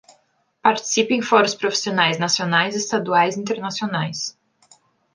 [0.63, 4.35] Participe em fóruns profissionais nacionais, estaduais e internacionais.